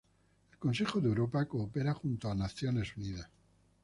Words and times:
El 0.53 0.57
Consejo 0.57 0.99
de 0.99 1.09
Europa 1.09 1.45
coopera 1.45 1.93
junto 1.93 2.27
a 2.27 2.33
Naciones 2.33 2.97
Unidas. 2.97 3.29